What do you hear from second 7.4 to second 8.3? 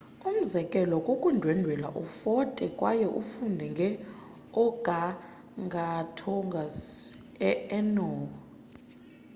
e orneo